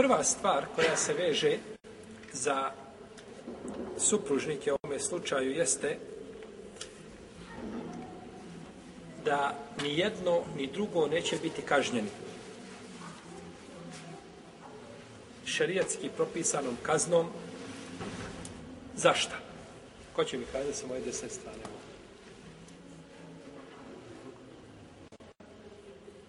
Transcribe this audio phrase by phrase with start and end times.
[0.00, 1.58] Prva stvar koja se veže
[2.32, 2.70] za
[3.98, 5.98] supružnike u ovome slučaju jeste
[9.24, 12.08] da ni jedno ni drugo neće biti kažnjeni.
[15.44, 17.26] Šerijatski propisanom kaznom
[18.96, 19.36] zašta?
[20.12, 21.62] Ko će mi kazati sa moje desne strane?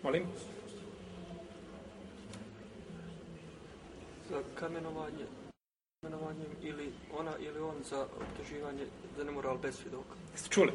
[0.04, 0.26] Molim?
[4.32, 5.26] Za kamenovanje
[6.02, 8.86] kamenovanjem ili ona ili on za optuživanje
[9.18, 10.16] za nemoral bez svjedoka.
[10.34, 10.72] Jeste čuli?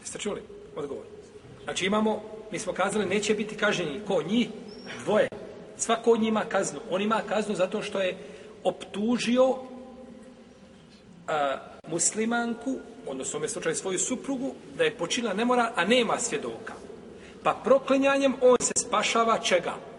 [0.00, 0.42] Jeste čuli?
[0.76, 1.04] Odgovor.
[1.64, 4.48] Znači imamo, mi smo kazali, neće biti kažnjeni ko njih,
[5.04, 5.28] dvoje.
[5.76, 6.80] Svako od njih ima kaznu.
[6.90, 8.18] On ima kaznu zato što je
[8.64, 9.54] optužio
[11.26, 16.74] a, muslimanku, odnosno u ovom slučaju svoju suprugu, da je počinila nemoral, a nema svjedoka.
[17.42, 19.93] Pa proklinjanjem on se spašava čega?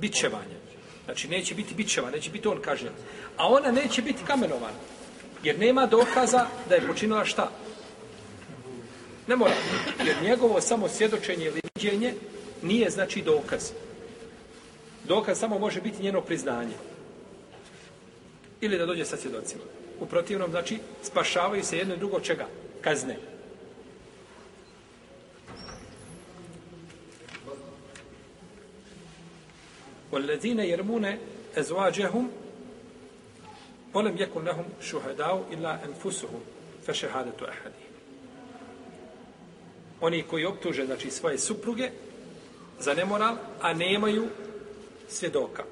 [0.00, 0.56] Bićevanja.
[1.04, 2.92] Znači neće biti bićeva, neće biti on kažnjen.
[3.36, 4.78] A ona neće biti kamenovana.
[5.42, 7.50] Jer nema dokaza da je počinila šta?
[9.26, 9.54] Ne mora.
[10.06, 12.14] Jer njegovo samo svjedočenje ili viđenje
[12.62, 13.70] nije znači dokaz.
[15.04, 16.74] Dokaz samo može biti njeno priznanje.
[18.60, 19.62] Ili da dođe sa svjedocima.
[20.00, 22.46] U protivnom, znači, spašavaju se jedno i drugo čega?
[22.80, 23.16] Kazne.
[30.15, 31.17] والذين يرمون
[31.57, 32.31] أزواجهم
[33.93, 36.41] ولم يكن لهم شهداء إلا أنفسهم
[36.87, 37.91] فشهادة أحدهم
[40.01, 41.89] oni koji optuže znači svoje supruge
[42.79, 44.27] za nemoral, a nemaju
[45.09, 45.63] svjedoka.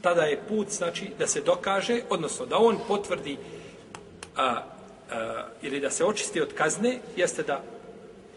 [0.00, 3.36] Tada je put znači da se dokaže, odnosno da on potvrdi
[4.36, 4.62] a,
[5.10, 7.62] a, ili da se očisti od kazne, jeste da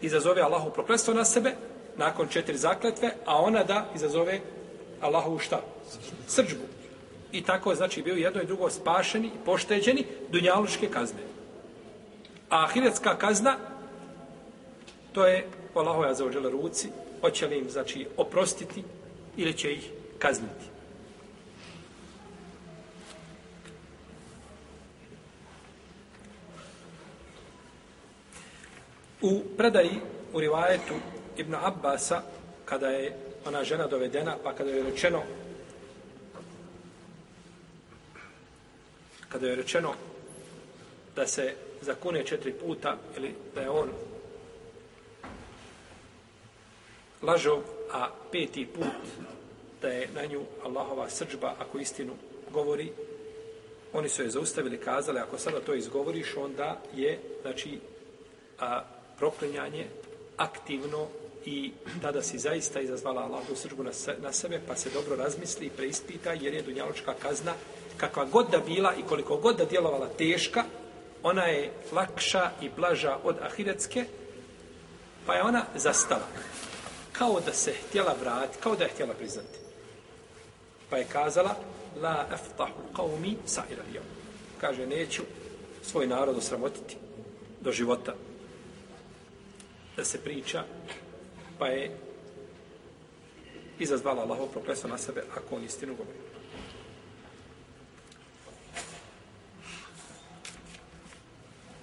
[0.00, 1.54] izazove Allahu prokletstvo na sebe,
[1.97, 4.39] nakon četiri zakletve, a ona da izazove
[5.01, 5.61] Allahu šta?
[6.27, 6.63] Srđbu.
[7.31, 11.19] I tako je znači bio jedno i drugo spašeni i pošteđeni dunjaluške kazne.
[12.49, 13.57] A ahiretska kazna
[15.13, 16.89] to je po Allahove azaođele ruci,
[17.21, 18.83] hoće li im znači oprostiti
[19.37, 19.89] ili će ih
[20.19, 20.65] kazniti.
[29.21, 29.99] U predaji
[30.33, 30.93] u rivajetu
[31.37, 32.21] Ibn Abbasa,
[32.65, 35.23] kada je ona žena dovedena, pa kada je rečeno
[39.29, 39.93] kada je rečeno
[41.15, 43.89] da se zakune četiri puta ili da je on
[47.21, 47.61] lažov,
[47.91, 48.85] a peti put
[49.81, 52.13] da je na nju Allahova srđba ako istinu
[52.51, 52.91] govori,
[53.93, 57.79] oni su je zaustavili, kazali, ako sada to izgovoriš, onda je, znači,
[58.59, 58.83] a,
[59.17, 59.85] proklinjanje
[60.37, 61.07] aktivno
[61.45, 61.71] i
[62.01, 65.69] tada si zaista izazvala Allahu srđbu na, se, na sebe, pa se dobro razmisli i
[65.69, 67.53] preispita, jer je dunjaločka kazna,
[67.97, 70.63] kakva god da bila i koliko god da djelovala teška,
[71.23, 74.05] ona je lakša i blaža od ahiretske,
[75.25, 76.27] pa je ona zastala.
[77.11, 79.57] Kao da se htjela vratiti, kao da je htjela priznati.
[80.89, 81.55] Pa je kazala,
[82.01, 83.83] la eftahu qawmi sa'ira.
[84.61, 85.23] Kaže, neću
[85.83, 86.97] svoj narod osramotiti
[87.61, 88.13] do života.
[89.95, 90.63] Da se priča
[91.59, 91.91] pa je
[93.79, 96.17] izazvala Allahov prokleso na sebe ako on istinu govori.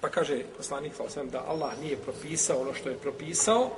[0.00, 3.70] Pa kaže poslanik sa da Allah nije propisao ono što je propisao,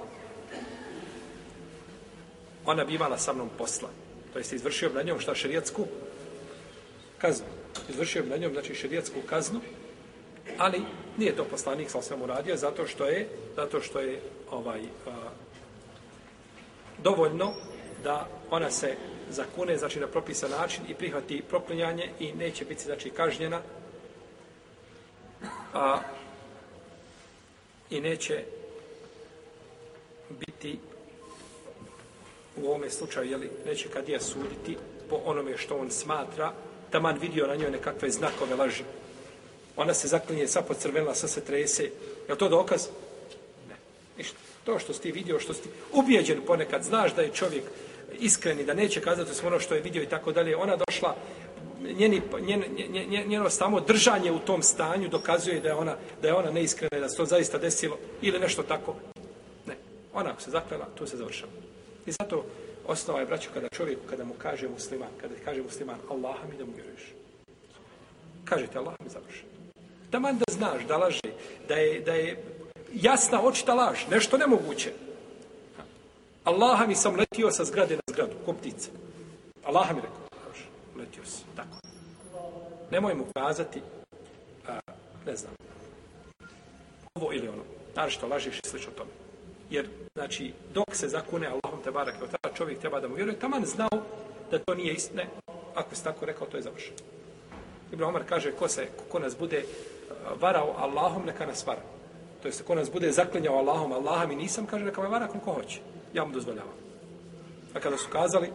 [2.65, 3.89] ona bi imala sa mnom posla.
[4.33, 5.87] To jest izvršio bi na njom šta šerijatsku
[7.19, 7.47] kaznu.
[7.89, 9.61] Izvršio bi na njom znači šerijatsku kaznu,
[10.59, 10.83] ali
[11.17, 14.21] nije to poslanik sa osvijem uradio zato što je zato što je
[14.51, 15.11] ovaj a,
[17.03, 17.53] dovoljno
[18.05, 18.97] da ona se
[19.31, 23.61] zakune, znači na propisan način i prihvati proklinjanje i neće biti, znači, kažnjena
[25.75, 25.99] a,
[27.91, 28.45] i neće
[30.31, 30.79] biti
[32.57, 34.77] u ovome slučaju, jeli, neće kad je suditi
[35.11, 36.53] po onome što on smatra,
[36.91, 38.85] taman vidio na njoj nekakve znakove laži.
[39.77, 41.91] Ona se zaklinje, sva pocrvenila, sva se trese.
[42.29, 42.89] Je to dokaz?
[43.69, 43.75] Ne,
[44.19, 44.37] ništa.
[44.65, 45.61] To što si vidio, što si
[45.93, 47.65] ubijeđen ponekad, znaš da je čovjek
[48.21, 50.57] iskreni, da neće kazati sve ono što je vidio i tako dalje.
[50.57, 51.17] Ona došla,
[51.99, 56.35] njeni, njen, njen, njeno samo držanje u tom stanju dokazuje da je ona, da je
[56.35, 58.95] ona neiskrena, da se to zaista desilo ili nešto tako.
[59.67, 59.77] Ne.
[60.15, 61.53] Ona ako se zaklela, tu se završava.
[62.07, 62.45] I zato
[62.87, 66.65] osnova je, braćo, kada čovjek, kada mu kaže musliman, kada kaže musliman, Allaha mi da
[66.65, 67.15] mu vjeruješ.
[68.45, 69.43] Kažete, Allah mi završi.
[70.13, 71.31] Taman da znaš, da laže,
[71.69, 72.45] da je, da je
[72.93, 74.93] jasna očita laž, nešto nemoguće.
[76.45, 78.91] Allaha mi sam letio sa zgrade na zgradu, ko ptica.
[79.65, 80.17] Allaha mi rekao,
[80.47, 80.65] kaže,
[80.99, 81.77] letio si, tako.
[82.91, 83.81] Nemoj mu kazati,
[84.69, 84.81] a,
[85.27, 85.53] ne znam,
[87.15, 87.63] ovo ili ono,
[87.93, 89.11] znaš što lažiš i slično tome.
[89.71, 93.65] Jer, znači, dok se zakune Allahom te barak, tada čovjek treba da mu vjeruje, taman
[93.67, 94.03] znao
[94.51, 95.27] da to nije istine,
[95.75, 96.97] ako se tako rekao, to je završeno.
[97.93, 99.65] Ibn Omar kaže, ko, se, ko nas bude
[100.41, 101.83] varao Allahom, neka nas vara.
[102.43, 105.53] To jest, ako nas bude zaklinjao Allahom, Allahom i nisam, kaže, neka me vara koliko
[105.53, 105.81] hoće.
[106.15, 106.75] Ja mu dozvoljavam.
[107.75, 108.51] A kada su kazali,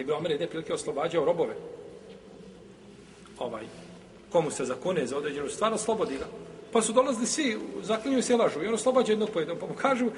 [0.00, 1.54] Ibn Omar jedne prilike oslobađao robove,
[3.38, 3.64] ovaj,
[4.32, 6.26] komu se zakone za određenu stvar, oslobodi ga.
[6.72, 8.62] Pa su dolazili svi, zaklinjuju se i lažu.
[8.62, 10.10] I on oslobađa jednog po jednom, pa mu kažu,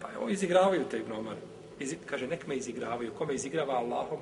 [0.00, 1.36] pa evo, izigravaju te Ibn Omer.
[1.80, 3.12] Izi, kaže, nek me izigravaju.
[3.18, 4.18] Kome izigrava Allahom,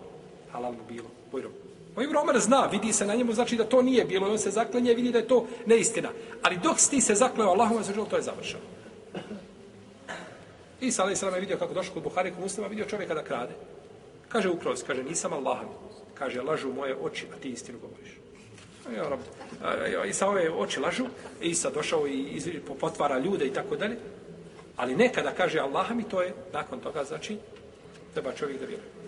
[0.52, 1.08] halal mu bilo.
[1.30, 1.52] Bujrom.
[1.94, 4.28] Pa Ibn Omar zna, vidi se na njemu, znači da to nije bilo.
[4.28, 6.08] I on se zaklenje i vidi da je to neistina.
[6.42, 8.62] Ali dok ti se zakleo Allahom, to je završeno.
[10.80, 13.52] Isa alaih sallam je vidio kako došao kod Buhari, kod muslima, vidio čovjeka da krade.
[14.28, 15.58] Kaže ukroz, kaže, nisam Allah.
[16.14, 18.18] Kaže, lažu moje oči, a ti istinu govoriš.
[18.96, 19.20] Ja, rob,
[20.08, 22.48] Isa ove oči lažu, e, Isa došao i iz,
[22.80, 23.96] potvara ljude i tako dalje.
[24.76, 27.38] Ali nekada kaže Allah mi to je, nakon toga, znači,
[28.14, 29.03] treba čovjek da vjeruje.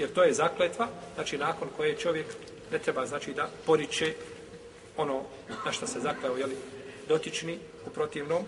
[0.00, 2.26] Jer to je zakletva, znači, nakon koje čovjek
[2.72, 4.14] ne treba, znači, da poriče
[4.96, 5.22] ono
[5.64, 6.56] na što se zakleo, jeli,
[7.08, 8.42] dotični u protivnom,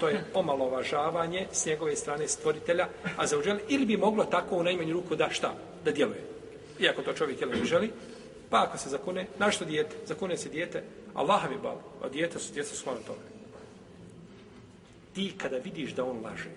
[0.00, 4.62] to je omalovažavanje s njegove strane stvoritelja, a za uđel, ili bi moglo tako u
[4.62, 5.54] najmanju ruku da šta?
[5.84, 6.22] Da djeluje.
[6.80, 7.90] Iako to čovjek jel ne želi,
[8.50, 9.96] pa ako se zakune, na što dijete?
[10.06, 10.82] Zakune se dijete,
[11.14, 13.24] Allah mi bal, a dijete su, djeca su tome.
[15.14, 16.50] Ti kada vidiš da on laže,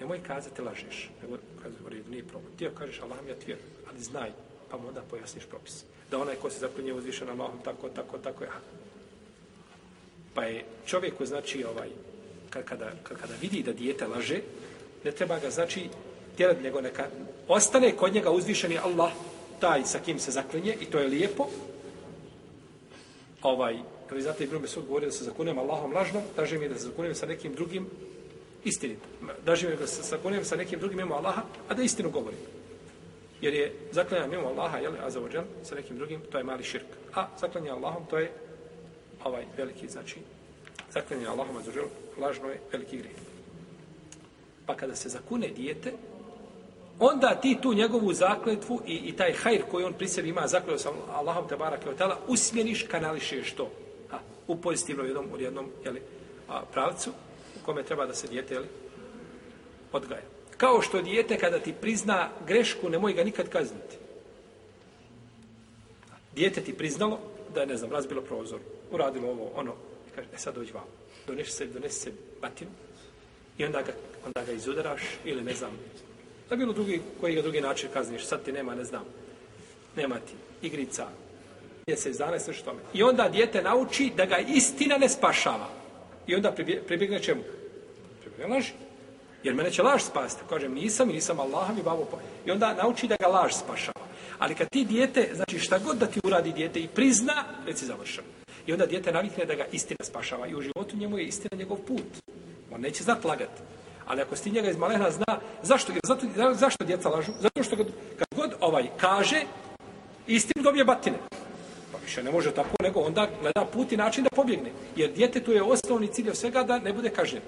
[0.00, 2.52] nemoj kazati lažeš, nego kaže u redu, nije problem.
[2.56, 3.58] Ti kažeš Allah mi ja tvjer,
[3.90, 4.30] ali znaj,
[4.70, 5.84] pa mu onda pojasniš propis.
[6.10, 8.60] Da onaj ko se zaklinje uzviše na Allahom, tako, tako, tako, ja.
[10.34, 11.88] Pa je čovjeku, znači, ovaj,
[12.50, 14.40] kad, kada, kad, kada vidi da dijete laže,
[15.04, 15.88] ne treba ga, znači,
[16.36, 17.06] tjerat nego neka,
[17.48, 19.12] ostane kod njega uzvišeni Allah,
[19.60, 21.48] taj sa kim se zaklinje, i to je lijepo,
[23.42, 26.84] ovaj, kada znate, Ibn Mesud govorio da se zakunem Allahom lažnom, traže mi da se
[26.84, 27.86] zakunem sa nekim drugim
[28.64, 29.06] istinito.
[29.44, 32.36] Daže mi da sa zakunem sa nekim drugim mimo Allaha, a da istinu govori.
[33.40, 36.64] Jer je zaklanja mimo Allaha, jel, a za ođel, sa nekim drugim, to je mali
[36.64, 36.86] širk.
[37.14, 38.32] A zaklanja Allahom, to je
[39.24, 40.20] ovaj veliki, znači,
[40.92, 41.84] zaklenje Allahom azuđel,
[42.18, 43.16] lažno je veliki grijeh.
[44.66, 45.92] Pa kada se zakune dijete,
[46.98, 50.78] onda ti tu njegovu zakletvu i, i taj hajr koji on pri sebi ima zakleo
[50.78, 53.70] sa Allahom te barak je otala, usmjeniš, kanališeš to
[54.12, 56.02] a, u pozitivnom jednom, u jednom jeli,
[56.48, 57.10] a, pravcu
[57.64, 58.66] kome treba da se dijete jeli,
[59.92, 60.22] odgaja.
[60.56, 63.96] Kao što dijete kada ti prizna grešku, nemoj ga nikad kazniti.
[66.34, 67.20] Dijete ti priznalo
[67.54, 68.60] da je, ne znam, razbilo prozor,
[68.90, 69.72] uradilo ovo, ono,
[70.08, 70.84] i kaže, e sad dođi vam,
[71.26, 72.70] donesi se, donesi se batinu,
[73.58, 73.92] i onda ga,
[74.26, 75.70] onda ga izudaraš, ili ne znam,
[76.50, 79.04] da bilo drugi, koji ga drugi način kazniš, sad ti nema, ne znam,
[79.96, 81.06] nema ti igrica,
[81.86, 82.80] mjesec dana i što tome.
[82.94, 85.68] I onda dijete nauči da ga istina ne spašava.
[86.26, 86.52] I onda
[86.86, 87.42] pribjegne čemu?
[88.20, 88.72] Pribjegne laži.
[89.42, 90.42] Jer mene će laž spasti.
[90.48, 92.06] Kažem, nisam i nisam Allahom mi babo.
[92.46, 94.06] I onda nauči da ga laž spašava.
[94.38, 98.24] Ali kad ti dijete, znači šta god da ti uradi dijete i prizna, reci završam.
[98.66, 100.46] I onda dijete navikne da ga istina spašava.
[100.46, 102.34] I u životu njemu je istina njegov put.
[102.72, 103.62] On neće znat lagati.
[104.06, 107.32] Ali ako si njega iz malena zna, zašto, zato, zašto djeca lažu?
[107.40, 107.86] Zato što kad,
[108.18, 109.42] kad god ovaj kaže,
[110.26, 111.18] istinu dobije batine.
[112.10, 114.70] Više ne može tako, nego onda gleda put i način da pobjegne.
[114.96, 117.42] Jer djete tu je osnovni cilj svega da ne bude kažnjen.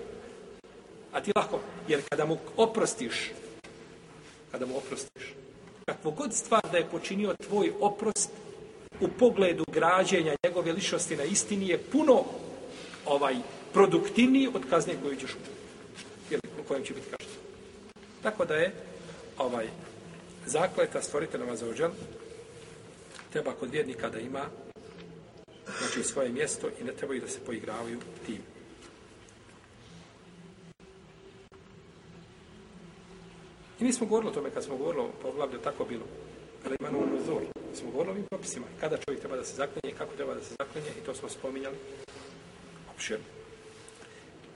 [1.12, 3.32] A ti lako, jer kada mu oprostiš,
[4.52, 5.34] kada mu oprostiš,
[5.86, 8.30] kakvo god stvar da je počinio tvoj oprost,
[9.00, 12.24] u pogledu građenja njegove ličnosti na istini je puno
[13.06, 13.34] ovaj
[13.72, 15.50] produktivniji od kazne koju ćeš učiti.
[16.30, 17.38] Ili u kojem će biti kažnjen.
[18.22, 18.74] Tako da je
[19.38, 19.66] ovaj
[20.46, 21.90] zakleta stvoriteljama za ođel
[23.32, 24.44] treba kod vjernika da ima
[25.78, 28.38] znači svoje mjesto i ne trebaju da se poigravaju tim.
[33.80, 36.04] I mi smo govorili o tome kad smo govorili o poglavlju, tako bilo.
[36.62, 37.42] Kada ima novo zor,
[37.74, 38.66] smo govorili o ovim propisima.
[38.80, 41.76] Kada čovjek treba da se zaklenje, kako treba da se zaklenje, i to smo spominjali.
[42.94, 43.24] Opširno.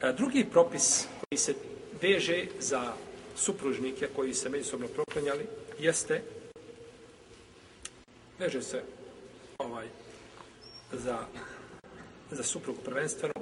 [0.01, 1.55] A drugi propis koji se
[2.03, 2.93] veže za
[3.37, 5.47] supružnike koji se međusobno proklenjali,
[5.79, 6.23] jeste
[8.39, 8.83] veže se
[9.59, 9.87] ovaj
[10.93, 11.19] za,
[12.31, 13.35] za suprugu prvenstveno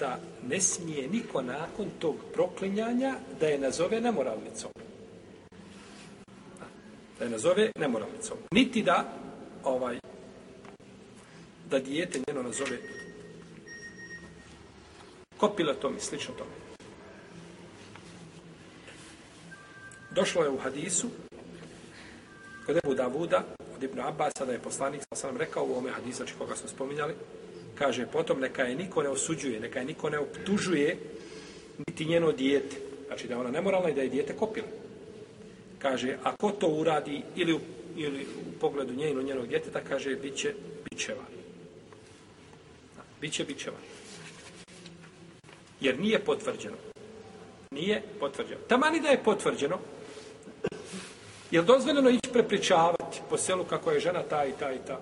[0.00, 4.70] da ne smije niko nakon tog proklinjanja da je nazove nemoralnicom
[7.18, 8.36] da je nazove nemoralnicom.
[8.50, 9.12] Niti da
[9.64, 9.98] ovaj
[11.70, 12.78] da dijete njeno nazove
[15.36, 16.50] kopilatom i slično tome.
[20.10, 21.08] Došlo je u hadisu
[22.66, 23.44] kod Ebu Davuda,
[23.78, 27.14] od Ibn Abbasa, da je poslanik, sam rekao u ome hadisu, znači koga smo spominjali,
[27.74, 30.98] kaže, potom neka je niko ne osuđuje, neka je niko ne optužuje,
[31.86, 32.76] niti njeno dijete.
[33.06, 34.66] Znači da je ona nemoralna i da je dijete kopila.
[35.78, 37.60] Kaže, a ko to uradi ili u,
[37.96, 40.54] ili u pogledu njeno njenog djeteta, kaže, bit će
[40.90, 41.24] bićeva.
[43.20, 43.76] Biće bićeva.
[45.80, 46.76] Jer nije potvrđeno.
[47.70, 48.60] Nije potvrđeno.
[48.68, 49.78] Tamani da je potvrđeno,
[51.50, 55.00] je li dozvoljeno ići prepričavati po selu kako je žena ta i ta i ta?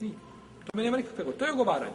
[0.00, 0.14] Nije.
[0.64, 1.24] To me nema nikakve.
[1.38, 1.94] To je ogovaranje.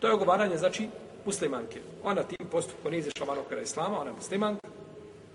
[0.00, 0.88] To je ogovaranje, znači,
[1.24, 1.80] muslimanke.
[2.04, 4.68] Ona tim postupkom nije izašla van okvira islama, ona je muslimanka.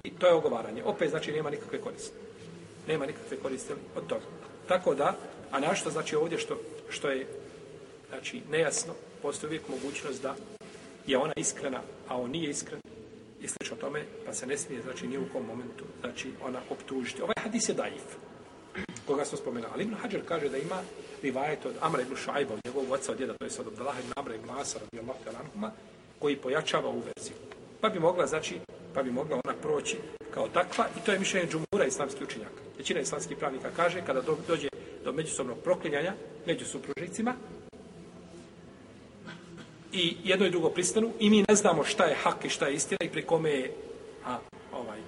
[0.04, 0.84] I to je ogovaranje.
[0.84, 2.18] Opet, znači, nema nikakve koriste.
[2.88, 4.26] Nema nikakve koriste od toga.
[4.68, 5.16] Tako da,
[5.52, 6.58] a našto znači ovdje što,
[6.90, 7.28] što je
[8.10, 10.36] znači, nejasno, postoji uvijek mogućnost da
[11.08, 12.80] je ona iskrena, a on nije iskren,
[13.42, 17.22] i slično tome, pa se ne smije, znači, ni u kom momentu, znači, ona optužiti.
[17.22, 18.04] Ovaj hadis je daif,
[19.08, 19.72] koga smo spomenuli.
[19.74, 20.82] Ali Ibn Hajar kaže da ima
[21.22, 24.12] rivajet od Amra ibn Šajba, od njegovog oca, od djeda, to je od Abdallah ibn
[24.16, 25.72] Amra ibn Asa, radi Allah anhuma,
[26.20, 27.36] koji pojačava u verziju.
[27.82, 28.60] Pa bi mogla, znači,
[28.94, 29.98] pa bi mogla ona proći
[30.34, 32.62] kao takva, i to je mišljenje džumura islamskih učenjaka.
[32.78, 34.68] Većina islamskih pravnika kaže, kada dođe
[35.04, 36.14] do međusobnog proklinjanja
[36.46, 37.34] među supružnicima,
[39.94, 42.76] i jedno i drugo pristanu i mi ne znamo šta je hak i šta je
[42.76, 43.74] istina i pri kome je
[44.26, 44.38] a,
[44.74, 45.00] ovaj,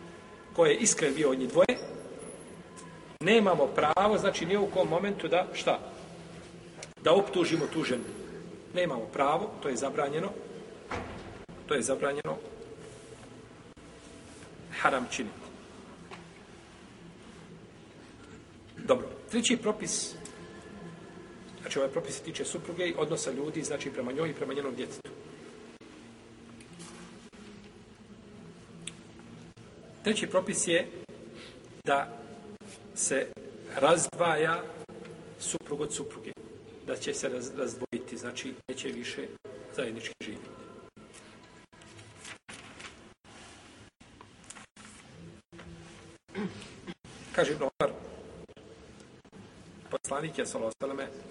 [0.56, 1.78] ko je iskren bio od njih dvoje,
[3.20, 5.80] nemamo pravo, znači nije u kom momentu da, šta?
[7.04, 8.04] Da optužimo tu ženu.
[8.74, 10.30] Nemamo pravo, to je zabranjeno,
[11.68, 12.38] to je zabranjeno
[14.82, 15.36] haram činiti.
[18.78, 20.16] Dobro, treći propis
[21.72, 24.76] Znači, ovaj propis se tiče supruge i odnosa ljudi, znači, prema njoj i prema njenom
[24.76, 25.10] djetetu.
[30.04, 30.88] Treći propis je
[31.86, 32.18] da
[32.96, 33.28] se
[33.76, 34.64] razdvaja
[35.40, 36.32] suprug od supruge.
[36.88, 39.28] Da će se raz, razdvojiti, znači, neće više
[39.76, 40.50] zajednički živjeti.
[47.36, 47.94] Kaže Ibn Omar,
[49.90, 51.22] poslanik je, sallallahu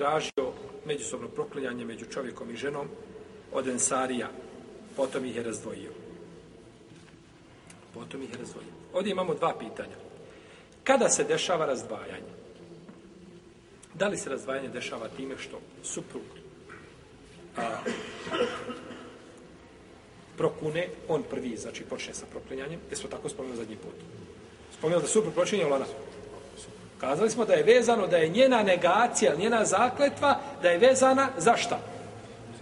[0.00, 0.52] tražio
[0.86, 2.88] međusobno proklinjanje među čovjekom i ženom
[3.52, 4.30] od Ensarija.
[4.96, 5.90] Potom ih je razdvojio.
[7.94, 8.72] Potom ih je razdvojio.
[8.92, 9.96] Ovdje imamo dva pitanja.
[10.84, 12.32] Kada se dešava razdvajanje?
[13.94, 16.22] Da li se razdvajanje dešava time što suprug
[17.56, 17.76] a,
[20.36, 23.94] prokune, on prvi, znači počne sa proklinjanjem, jer smo tako spomenuli zadnji put.
[24.78, 25.92] Spomenuli da suprug počinje u lanasu.
[27.00, 31.56] Kazali smo da je vezano, da je njena negacija, njena zakletva, da je vezana za
[31.56, 31.78] šta?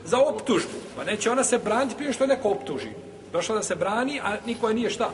[0.04, 0.78] Za optužbu.
[0.96, 2.90] Pa neće ona se braniti prije što neko optuži.
[3.32, 5.10] Došla da se brani, a niko je nije šta?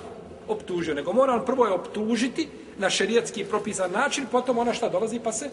[0.49, 0.95] Optužio.
[0.95, 5.33] Nego mora on prvo je optužiti na šerijetski propisan način, potom ona šta dolazi pa
[5.33, 5.51] se,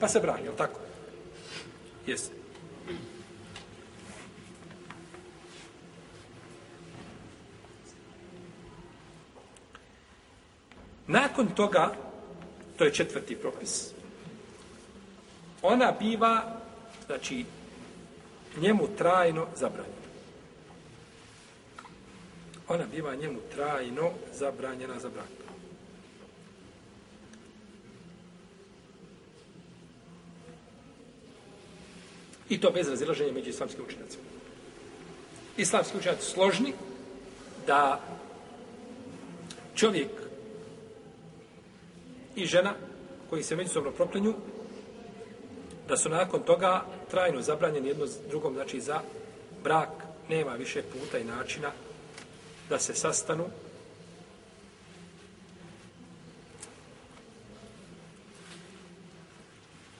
[0.00, 0.80] pa se brani, jel tako?
[2.06, 2.30] Jesi.
[11.06, 11.92] Nakon toga,
[12.82, 13.90] To je četvrti propis.
[15.62, 16.60] Ona biva,
[17.06, 17.44] znači,
[18.60, 20.08] njemu trajno zabranjena.
[22.68, 25.30] Ona biva njemu trajno zabranjena za brak.
[32.48, 34.24] I to bez razilaženja među islamskim učenjacima.
[35.56, 36.72] Islamski učenjaci složni
[37.66, 38.00] da
[39.74, 40.21] čovjek
[42.36, 42.74] i žena
[43.30, 44.34] koji se međusobno proklinju,
[45.88, 49.00] da su nakon toga trajno zabranjeni jedno s drugom, znači za
[49.64, 49.88] brak
[50.28, 51.70] nema više puta i načina
[52.68, 53.44] da se sastanu.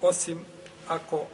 [0.01, 0.45] Osim
[0.89, 1.27] ako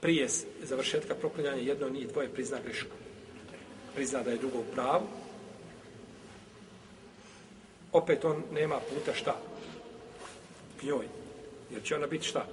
[0.00, 0.28] prije
[0.62, 2.96] završetka proklinjanja jedno nije dvoje prizna grešku.
[3.94, 5.06] Prizna da je drugo u pravu,
[7.92, 9.36] opet on nema puta šta?
[10.82, 11.06] Njoj.
[11.70, 12.46] Jer će ona biti šta?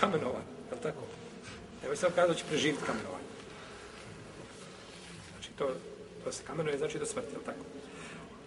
[0.00, 1.02] Kamenovan, je li tako?
[1.84, 3.20] Evo sam kada će preživiti kamenovan.
[5.32, 5.70] Znači, to,
[6.24, 7.64] to se kamenuje, znači do smrti, je li tako?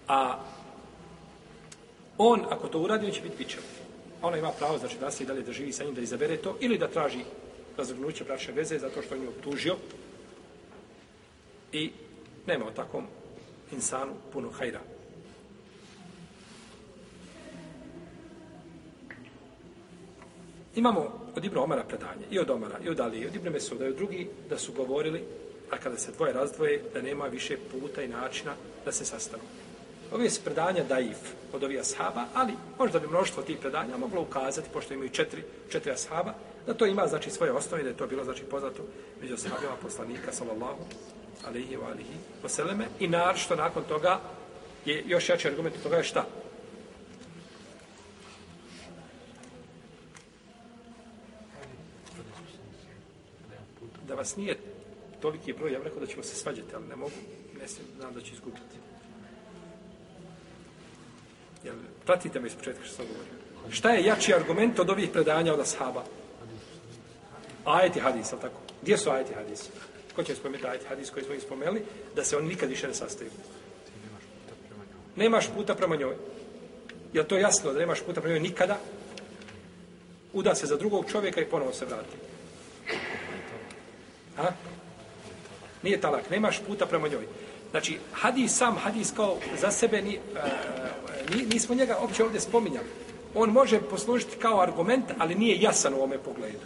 [0.08, 0.40] A
[2.18, 3.62] on, ako to uradi, neće biti pičev.
[4.22, 6.58] Ona ima pravo, znači, da se i dalje da živi sa njim, da izabere to,
[6.60, 7.24] ili da traži
[7.78, 9.76] razvrgnuće bračne veze, zato što on je optužio.
[11.72, 11.92] I
[12.48, 13.08] nema o takvom
[13.72, 14.80] insanu puno hajra.
[20.76, 23.86] Imamo od Ibn Omara predanje, i od Omara, i od Ali, i od Ibn Mesuda,
[23.86, 25.24] i od drugi, da su govorili,
[25.72, 28.54] a kada se dvoje razdvoje, da nema više puta i načina
[28.86, 29.44] da se sastanu.
[30.14, 31.18] Ove su predanja daif
[31.54, 35.92] od ovih ashaba, ali možda bi mnoštvo tih predanja moglo ukazati, pošto imaju četiri, četiri
[35.92, 36.34] ashaba,
[36.66, 38.84] da to ima znači svoje osnove, da je to bilo znači poznato
[39.22, 40.82] među ashabima poslanika, sallallahu
[41.48, 44.20] alihi wa alihi wasallam, i što nakon toga
[44.86, 46.26] je još jači argument od toga je šta?
[54.08, 54.58] Da vas nije
[55.22, 57.16] toliki broj, ja bih rekao da ćemo se svađati, ali ne mogu,
[57.60, 58.78] ne znam da ću izgubiti.
[61.64, 63.34] Jel, pratite me iz početka što sam govorio.
[63.70, 66.04] Šta je jači argument od ovih predanja od ashaba?
[67.66, 68.60] Ajeti hadis, ali tako?
[68.82, 69.70] Gdje su ajeti hadis?
[70.16, 71.86] Ko će spomenuti ajeti hadis koji smo ih spomenuli?
[72.16, 73.30] Da se oni nikad više ne sastaju.
[75.16, 76.16] Nemaš puta prema njoj.
[77.14, 78.78] Je to jasno da nemaš puta prema njoj nikada?
[80.34, 82.18] Uda se za drugog čovjeka i ponovo se vrati.
[84.38, 84.52] A?
[85.84, 86.30] Nije talak.
[86.30, 87.28] Nemaš puta prema njoj.
[87.72, 92.88] Znači, hadis sam, hadis kao za sebe, ni, uh, ni, nismo njega uopće ovdje spominjali.
[93.36, 96.66] On može poslužiti kao argument, ali nije jasan u ovome pogledu.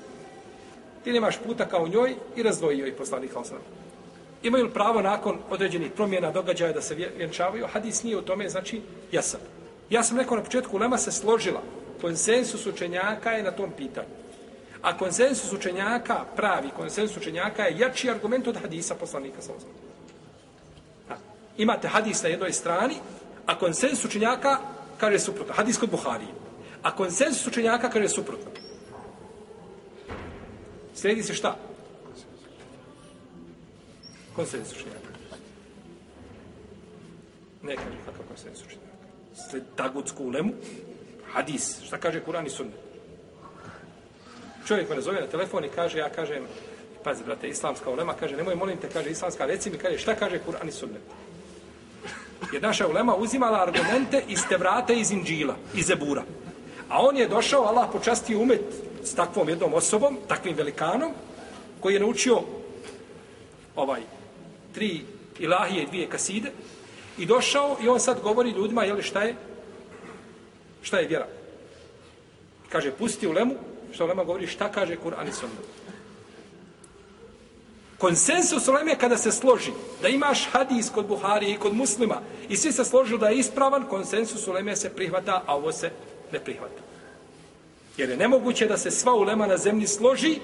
[1.04, 3.60] Ti nemaš puta kao njoj i razdvojio joj poslanik Haosana.
[4.44, 7.68] Imaju li pravo nakon određenih promjena događaja da se vjenčavaju?
[7.74, 8.82] Hadis nije u tome, znači,
[9.12, 9.40] jasan.
[9.90, 11.62] Ja sam rekao na početku, Lema se složila.
[12.02, 14.08] Konsensus učenjaka je na tom pitanju.
[14.88, 19.88] A konsensus učenjaka, pravi konsensus učenjaka je jači argument od hadisa poslanika Haosana
[21.58, 22.96] imate hadis na jednoj strani,
[23.46, 24.58] a konsensus učenjaka
[24.98, 25.54] kaže suprotno.
[25.54, 26.32] Hadis kod Buharije.
[26.84, 28.52] A konsensus učenjaka kaže suprotno.
[30.94, 31.58] Slijedi se šta?
[34.36, 35.08] Konsensus učenjaka.
[37.64, 38.88] Ne kaže kakav konsensus učenjaka.
[39.50, 40.54] Sled tagutsku ulemu,
[41.34, 42.87] hadis, šta kaže Kur'an i Sunnet.
[44.68, 46.44] Čovjek me nazove na telefon i kaže, ja kažem,
[47.04, 50.40] pazi, brate, islamska ulema, kaže, nemoj, molim te, kaže, islamska, reci mi, kaže, šta kaže
[50.48, 51.02] Kur'an i Sunnet?
[52.54, 56.24] Jer naša ulema uzimala argumente iz Tevrata iz Inđila, iz Zebura.
[56.90, 58.62] A on je došao, Allah počastio umet
[59.04, 61.14] s takvom jednom osobom, takvim velikanom,
[61.80, 62.42] koji je naučio
[63.76, 64.02] ovaj
[64.74, 65.02] tri
[65.40, 66.52] ilahije i dvije kaside
[67.18, 69.36] i došao i on sad govori ljudima, jeli šta je?
[70.82, 71.28] Šta je vjera?
[72.70, 73.56] Kaže, pusti ulemu,
[73.92, 75.66] što ulema govori, šta kaže Kur'an i Sunnet.
[77.98, 79.72] Konsensus uleme kada se složi
[80.02, 83.84] da imaš hadis kod Buhari i kod muslima i svi se složili da je ispravan,
[83.90, 85.92] konsensus uleme se prihvata, a ovo se
[86.32, 86.82] ne prihvata.
[87.98, 90.40] Jer je nemoguće da se sva ulema na zemlji složi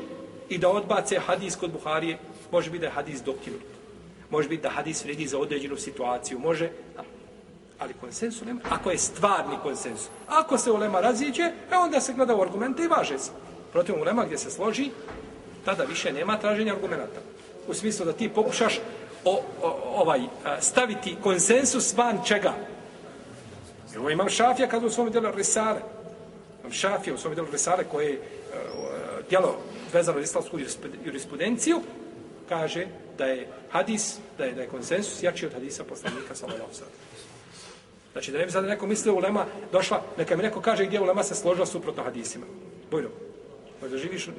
[0.50, 2.18] i da odbace hadis kod Buharije.
[2.52, 3.62] Može biti da je hadis dokinut.
[4.30, 6.40] Može biti da hadis vredi za određenu situaciju.
[6.40, 6.70] Može,
[7.80, 8.60] ali konsensu nema.
[8.70, 12.88] ako je stvarni konsensus, ako se ulema raziđe, e onda se gleda u argumente i
[12.88, 13.32] važe se.
[13.72, 14.92] Protiv ulema gdje se složi,
[15.66, 17.20] tada više nema traženja argumenta
[17.68, 18.80] u smislu da ti pokušaš
[19.26, 20.28] o, o, ovaj e,
[20.62, 22.54] staviti konsensus van čega?
[23.96, 25.82] Evo imam Šafija kada u svom djelu Risale.
[26.60, 28.22] Imam Šafija u svom djelu Risale koje je
[29.30, 29.58] djelo
[29.94, 30.60] vezano za islamsku
[31.06, 31.82] jurisprudenciju
[32.50, 36.84] kaže da je hadis, da je, da je konsensus jači od hadisa poslanika sallallahu alejhi
[38.14, 41.24] Znači da ne bi sad neko mislio ulema došla, neka mi neko kaže gdje ulema
[41.24, 42.46] se složila suprotno hadisima.
[42.92, 43.10] Bojno.
[43.80, 44.30] Pa da živiš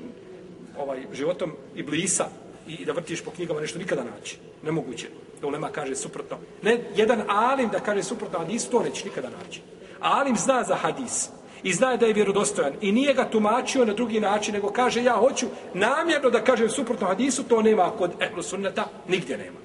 [0.79, 2.29] ovaj životom i blisa,
[2.69, 4.39] i da vrtiš po knjigama nešto nikada naći.
[4.63, 5.09] Nemoguće.
[5.41, 6.39] Da ulema kaže suprotno.
[6.63, 9.61] Ne, jedan alim da kaže suprotno hadis, to neće nikada naći.
[10.01, 11.29] Alim zna za hadis
[11.63, 15.13] i zna da je vjerodostojan i nije ga tumačio na drugi način, nego kaže ja
[15.13, 19.59] hoću namjerno da kažem suprotno hadisu, to nema kod ehlu sunneta, nigdje nema.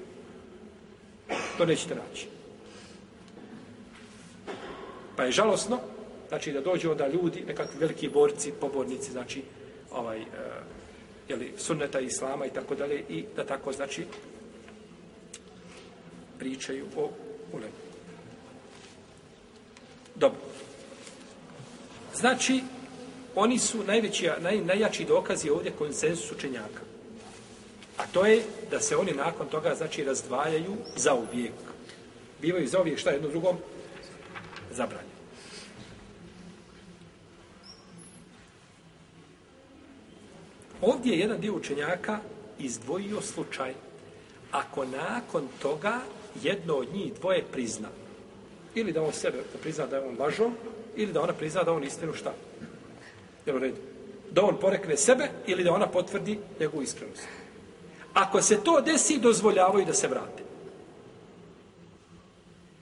[1.58, 2.26] To nećete naći.
[5.20, 5.78] Pa je žalosno,
[6.28, 9.42] znači da dođu onda ljudi, nekakvi veliki borci, pobornici, znači,
[9.90, 10.24] ovaj, e,
[11.28, 14.04] jeli, sunneta islama i tako dalje i da tako znači
[16.38, 17.10] pričaju o
[17.52, 17.74] ulemu.
[20.14, 20.40] Dobro.
[22.14, 22.60] Znači,
[23.34, 26.82] oni su najveći, naj, najjači dokazi ovdje konsensus učenjaka.
[27.96, 31.54] A to je da se oni nakon toga, znači, razdvajaju za uvijek.
[32.40, 33.56] Bivaju za uvijek šta jedno drugom?
[34.70, 35.09] Zabranjeno.
[40.82, 42.18] Ovdje je jedan dio učenjaka
[42.58, 43.74] izdvojio slučaj.
[44.50, 46.00] Ako nakon toga
[46.42, 47.88] jedno od njih dvoje prizna,
[48.74, 50.50] ili da on sebe da prizna da je on lažo,
[50.96, 52.32] ili da ona prizna da on istinu šta?
[53.46, 53.76] Jel u redu?
[54.30, 57.28] Da on porekne sebe ili da ona potvrdi njegovu iskrenost.
[58.14, 60.42] Ako se to desi, dozvoljavaju da se vrate.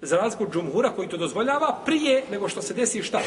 [0.03, 3.21] Za razliku džumhura koji to dozvoljava prije nego što se desi šta?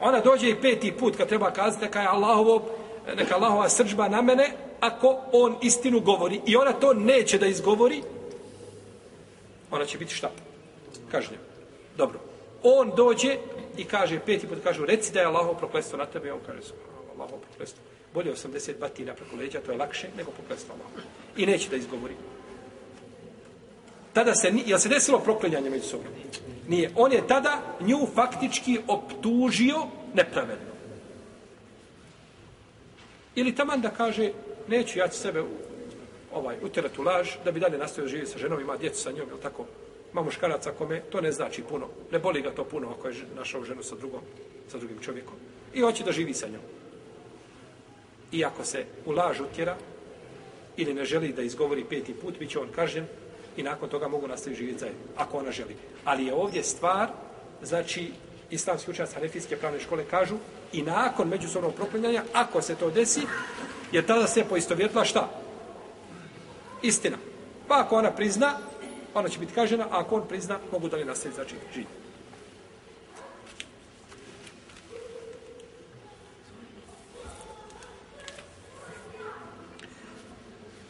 [0.00, 2.81] Ona dođe i peti put kad treba kazati neka je Allahovo
[3.16, 8.02] neka Allahova srđba na mene, ako on istinu govori i ona to neće da izgovori,
[9.70, 10.30] ona će biti šta?
[11.10, 11.36] Kažnja.
[11.96, 12.20] Dobro.
[12.62, 13.36] On dođe
[13.76, 16.60] i kaže, peti put kažu, reci da je Allahov proklestvo na tebe, on kaže,
[17.14, 17.82] Allahov proklestvo.
[18.14, 21.00] Bolje 80 batina preko leđa, to je lakše nego proklestvo Allahov.
[21.36, 22.14] I neće da izgovori.
[24.12, 26.06] Tada se, jel se desilo proklinjanje među sobom?
[26.68, 26.90] Nije.
[26.96, 30.71] On je tada nju faktički optužio nepravedno.
[33.34, 34.30] Ili taman da kaže,
[34.68, 35.42] neću ja ću sebe
[36.32, 39.28] ovaj, utjerati u laž, da bi dalje nastavio živjeti sa ženom, ima djecu sa njom,
[39.30, 39.66] ili tako?
[40.12, 41.88] Ima muškaraca kome, to ne znači puno.
[42.10, 44.20] Ne boli ga to puno ako je našao ženu sa drugom,
[44.68, 45.34] sa drugim čovjekom.
[45.74, 46.62] I hoće da živi sa njom.
[48.32, 49.76] I ako se u laž utjera,
[50.76, 53.06] ili ne želi da izgovori peti put, bit će on kažen
[53.56, 55.76] i nakon toga mogu nastaviti živjeti zajedno, ako ona želi.
[56.04, 57.08] Ali je ovdje stvar,
[57.62, 58.10] znači,
[58.50, 60.36] islamski učenjac Hanefijske pravne škole kažu
[60.72, 63.20] i nakon međusobnog proklinjanja, ako se to desi,
[63.92, 65.28] je tada se poistovjetila šta?
[66.82, 67.16] Istina.
[67.68, 68.52] Pa ako ona prizna,
[69.14, 72.02] ona će biti kažena, a ako on prizna, mogu da li nastaviti, znači, živjeti.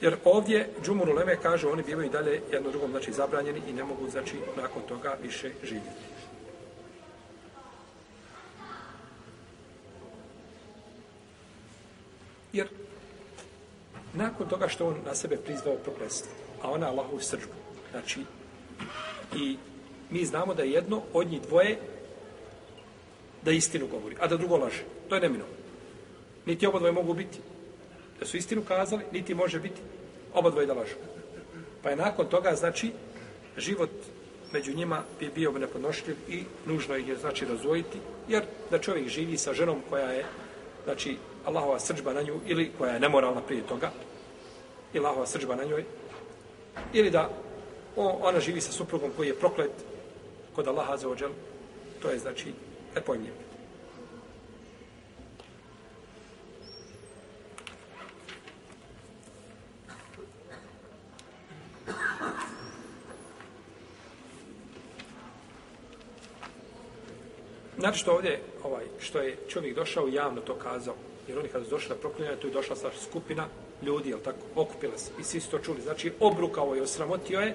[0.03, 4.11] Jer ovdje Džumur Uleme kaže oni bivaju dalje jedno drugom znači zabranjeni i ne mogu
[4.11, 5.89] znači nakon toga više živjeti.
[12.53, 12.69] Jer
[14.23, 16.33] nakon toga što on na sebe prizvao prokletstvo,
[16.63, 17.53] a ona Allahovu srđbu,
[17.91, 18.21] znači
[19.37, 19.57] i
[20.11, 21.79] mi znamo da je jedno od njih dvoje
[23.45, 24.85] da istinu govori, a da drugo laže.
[25.09, 25.45] To je nemino.
[26.47, 27.39] Niti oba dvoje mogu biti
[28.21, 29.81] da su istinu kazali, niti može biti
[30.35, 30.95] oba dvoje da lažu.
[31.83, 32.93] Pa je nakon toga, znači,
[33.57, 33.91] život
[34.53, 39.39] među njima bi bio nepodnošljiv i nužno ih je, znači, razvojiti, jer da čovjek živi
[39.39, 40.25] sa ženom koja je,
[40.85, 43.91] znači, Allahova srđba na nju, ili koja je nemoralna prije toga,
[44.95, 45.85] i Allahova srđba na njoj,
[46.93, 47.31] ili da
[47.97, 49.73] ona živi sa suprugom koji je proklet
[50.55, 51.31] kod Allaha za ođel,
[52.03, 52.53] to je, znači,
[52.95, 53.37] nepojmljivo.
[67.79, 70.95] Znači što ovdje, ovaj, što je čovjek došao javno to kazao,
[71.29, 73.47] jer oni kada su došli na proklinjanje, tu je došla sa skupina
[73.83, 75.81] ljudi, jel tako, okupila se i svi su to čuli.
[75.83, 77.55] Znači, obrukao je, osramotio je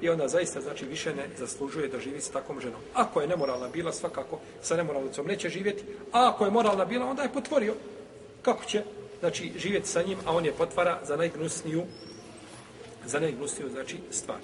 [0.00, 2.80] i onda zaista, znači, više ne zaslužuje da živi sa takvom ženom.
[2.94, 7.22] Ako je nemoralna bila, svakako sa nemoralnicom neće živjeti, a ako je moralna bila, onda
[7.22, 7.74] je potvorio.
[8.42, 8.82] Kako će,
[9.20, 11.84] znači, živjeti sa njim, a on je potvara za najgnusniju,
[13.06, 14.40] za najgnusniju, znači, stvar.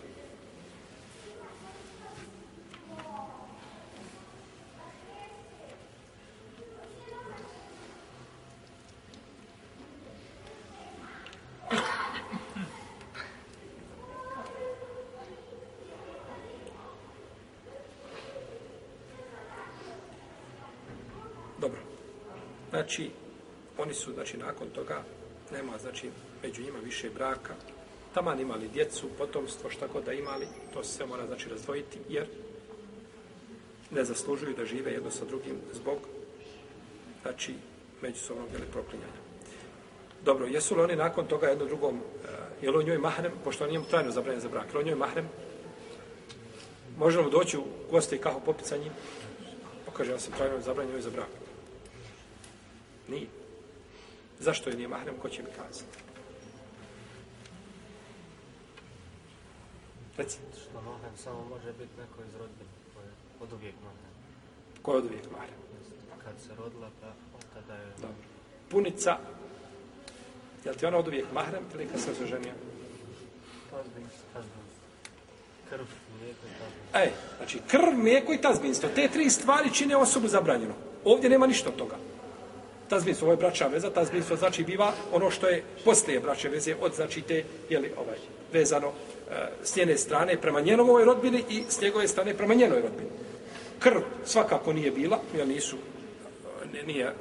[22.86, 23.10] Znači,
[23.78, 25.02] oni su, znači, nakon toga,
[25.52, 26.10] nema, znači,
[26.42, 27.54] među njima više braka,
[28.14, 32.26] taman imali djecu, potomstvo, šta god da imali, to se mora, znači, razdvojiti, jer
[33.90, 35.98] ne zaslužuju da žive jedno sa drugim zbog,
[37.22, 37.54] znači,
[38.02, 39.22] međusobnog ili proklinjanja.
[40.24, 43.32] Dobro, jesu li oni nakon toga jedno drugom, eh, uh, je li on njoj mahrem,
[43.44, 45.28] pošto on njemu trajno zabranjen za brak, je li on njoj mahrem?
[46.98, 48.92] Možemo doći u goste i kahu popit sa njim?
[49.84, 51.30] Pa Pokaže, ja sam trajno zabranjen za brak.
[53.08, 53.45] Nije.
[54.40, 55.14] Zašto je nije mahrem?
[55.22, 55.98] Ko će mi kazati?
[60.16, 60.38] Reci.
[60.62, 64.12] Što mahrem samo može biti neko iz rodbine koji je od uvijek mahrem.
[64.82, 65.58] Ko je od uvijek mahrem?
[66.24, 67.86] Kad se rodila, pa od tada je...
[68.00, 68.16] Dobro.
[68.70, 69.18] Punica,
[70.64, 72.52] je li ti ona od uvijek mahrem ili kad se oženio?
[75.70, 75.84] Krv,
[76.18, 77.00] mlijeko i tazbinstvo.
[77.00, 78.88] Ej, znači krv, mlijeko i tazbinstvo.
[78.94, 80.74] Te tri stvari čine osobu zabranjeno.
[81.04, 81.96] Ovdje nema ništa od toga
[82.88, 86.94] tazbinstvo, ovo je braća veza, tazbinstvo znači biva ono što je poslije braće veze od
[86.94, 88.16] znači te, jeli, ovaj,
[88.52, 92.80] vezano e, s njene strane prema njenom ovoj rodbini i s njegove strane prema njenoj
[92.80, 93.10] rodbini.
[93.78, 95.76] Krv svakako nije bila, jer nisu,
[96.72, 97.12] ne, nije,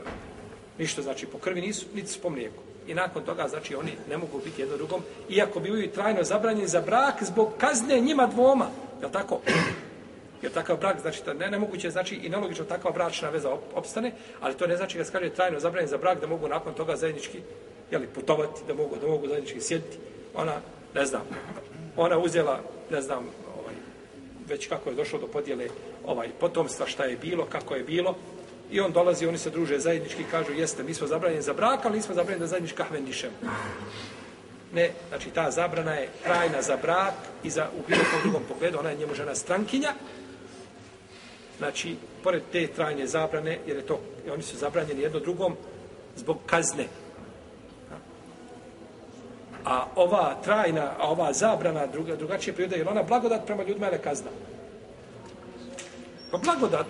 [0.77, 2.61] ništa znači po krvi nisu, niti su po mlijeku.
[2.87, 6.81] I nakon toga, znači, oni ne mogu biti jedno drugom, iako bivaju trajno zabranjeni za
[6.81, 8.69] brak zbog kazne njima dvoma.
[9.01, 9.41] Je tako?
[10.45, 14.57] Jer takav brak, znači, da ne nemoguće, znači, i nelogično takva bračna veza opstane, ali
[14.57, 17.39] to ne znači, kad se kaže trajno zabranjen za brak, da mogu nakon toga zajednički,
[17.91, 19.97] jeli, putovati, da mogu, da mogu zajednički sjediti.
[20.35, 20.53] Ona,
[20.95, 21.21] ne znam,
[21.97, 22.59] ona uzela,
[22.91, 23.25] ne znam,
[23.57, 23.73] ovaj,
[24.47, 25.67] već kako je došlo do podjele
[26.05, 28.15] ovaj potomstva, šta je bilo, kako je bilo,
[28.71, 31.97] I on dolazi, oni se druže zajednički kažu, jeste, mi smo zabranjeni za brak, ali
[31.97, 33.33] nismo zabranjeni da zajednički kahvendišemo.
[34.73, 38.79] Ne, znači ta zabrana je trajna za brak i za u bilo kom drugom pogledu,
[38.79, 39.93] ona je njemu žena strankinja.
[41.57, 43.99] Znači, pored te trajne zabrane, jer je to,
[44.33, 45.55] oni su zabranjeni jedno drugom
[46.15, 46.87] zbog kazne.
[49.65, 54.01] A ova trajna, a ova zabrana druga, drugačije prirode, jer ona blagodat prema ljudima ili
[54.01, 54.29] kazna?
[56.31, 56.87] Pa blagodat.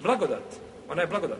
[0.00, 0.44] Blagodat.
[0.88, 1.38] Ona je blagodat.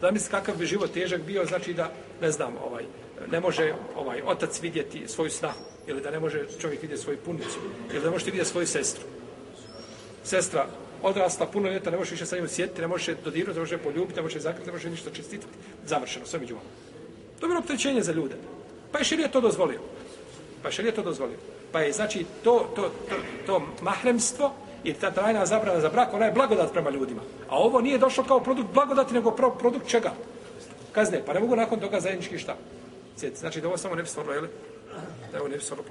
[0.00, 2.84] Da misli kakav bi život težak bio, znači da, ne znam, ovaj,
[3.30, 7.58] ne može ovaj otac vidjeti svoju snahu, ili da ne može čovjek vidjeti svoju punicu,
[7.90, 9.04] ili da ne može vidjeti svoju sestru.
[10.24, 10.66] Sestra
[11.06, 14.16] odrasla puno ljeta, ne možeš više sa njim sjetiti, ne možeš dodirati, ne može poljubiti,
[14.16, 15.46] ne može zakriti, ne može ništa čistiti.
[15.86, 16.68] Završeno, sve među vama.
[17.40, 18.34] To je bilo opterećenje za ljude.
[18.92, 19.80] Pa je širije to dozvolio.
[20.62, 21.36] Pa je širije to dozvolio.
[21.72, 23.16] Pa je, znači, to, to, to,
[23.46, 24.52] to mahremstvo
[24.84, 27.22] i ta trajna zabrana za brak, ona je blagodat prema ljudima.
[27.48, 30.12] A ovo nije došlo kao produkt blagodati, nego pro, produkt čega?
[30.92, 31.22] Kazne.
[31.26, 32.56] Pa ne mogu nakon toga zajednički šta?
[33.16, 33.36] Sjeti.
[33.36, 34.46] Znači da ovo samo ne bi stvorilo, jel?
[35.32, 35.88] Da ovo ne bi stvorilo